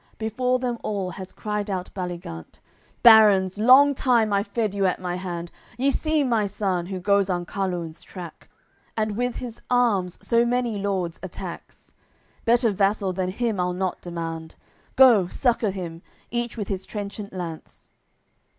Before 0.17 0.57
them 0.57 0.79
all 0.81 1.11
has 1.11 1.31
cried 1.31 1.69
out 1.69 1.93
Baligant: 1.93 2.59
"Barons, 3.03 3.59
long 3.59 3.93
time 3.93 4.33
I've 4.33 4.47
fed 4.47 4.73
you 4.73 4.87
at 4.87 4.99
my 4.99 5.13
hand. 5.15 5.51
Ye 5.77 5.91
see 5.91 6.23
my 6.23 6.47
son, 6.47 6.87
who 6.87 6.99
goes 6.99 7.29
on 7.29 7.45
Carlun's 7.45 8.01
track, 8.01 8.49
And 8.97 9.15
with 9.15 9.35
his 9.35 9.61
arms 9.69 10.17
so 10.19 10.43
many 10.43 10.79
lords 10.79 11.19
attacks; 11.21 11.93
Better 12.45 12.71
vassal 12.71 13.13
than 13.13 13.29
him 13.29 13.59
I'll 13.59 13.73
not 13.73 14.01
demand. 14.01 14.55
Go, 14.95 15.27
succour 15.27 15.69
him, 15.69 16.01
each 16.31 16.57
with 16.57 16.67
his 16.67 16.87
trenchant 16.87 17.31
lance!" 17.31 17.91